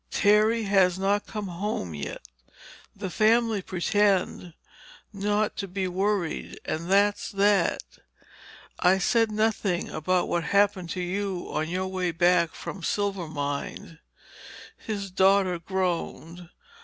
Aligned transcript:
"Terry 0.09 0.63
has 0.63 0.97
not 0.97 1.27
come 1.27 1.45
home 1.47 1.93
yet. 1.93 2.27
The 2.95 3.11
family 3.11 3.61
pretend 3.61 4.55
not 5.13 5.55
to 5.57 5.67
be 5.67 5.87
worried—and 5.87 6.89
that's 6.89 7.29
that. 7.33 7.83
I 8.79 8.97
said 8.97 9.31
nothing 9.31 9.89
about 9.89 10.27
what 10.27 10.45
happened 10.45 10.89
to 10.97 11.01
you 11.01 11.49
on 11.53 11.69
your 11.69 11.85
way 11.87 12.09
back 12.09 12.55
from 12.55 12.81
Silvermine." 12.81 13.99
His 14.75 15.11
daughter 15.11 15.59
groaned. 15.59 16.49